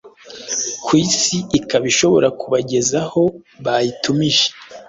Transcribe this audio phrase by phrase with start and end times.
[0.83, 3.21] ku isi ikaba ishobora kubagezaho
[3.65, 4.45] bayitumije.